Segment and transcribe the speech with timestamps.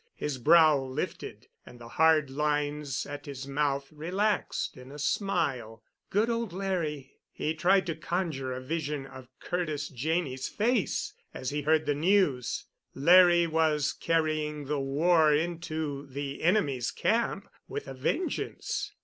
[0.15, 5.83] His brow lifted, and the hard lines at his mouth relaxed in a smile.
[6.09, 7.19] Good old Larry!
[7.31, 12.65] He tried to conjure a vision of Curtis Janney's face as he heard the news.
[12.95, 18.93] Larry was carrying the war into the enemy's camp with a vengeance.